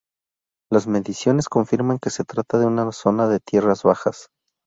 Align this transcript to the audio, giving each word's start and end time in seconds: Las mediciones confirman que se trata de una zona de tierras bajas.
Las 0.71 0.87
mediciones 0.87 1.47
confirman 1.47 1.99
que 1.99 2.09
se 2.09 2.23
trata 2.23 2.57
de 2.57 2.65
una 2.65 2.91
zona 2.91 3.27
de 3.27 3.39
tierras 3.39 3.83
bajas. 3.83 4.29